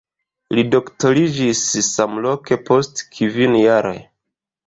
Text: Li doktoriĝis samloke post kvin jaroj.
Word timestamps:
Li 0.53 0.61
doktoriĝis 0.75 1.61
samloke 1.89 2.59
post 2.71 3.05
kvin 3.17 3.59
jaroj. 3.63 3.95